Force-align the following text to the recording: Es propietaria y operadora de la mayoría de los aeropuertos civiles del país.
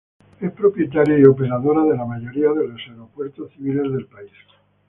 Es 0.39 0.51
propietaria 0.53 1.19
y 1.19 1.25
operadora 1.25 1.83
de 1.83 1.95
la 1.95 2.05
mayoría 2.05 2.49
de 2.53 2.67
los 2.69 2.81
aeropuertos 2.89 3.51
civiles 3.51 3.91
del 3.93 4.07
país. 4.07 4.31